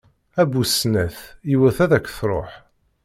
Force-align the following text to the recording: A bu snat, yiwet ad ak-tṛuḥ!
A 0.41 0.43
bu 0.51 0.63
snat, 0.73 1.17
yiwet 1.49 1.77
ad 1.85 1.91
ak-tṛuḥ! 1.97 2.51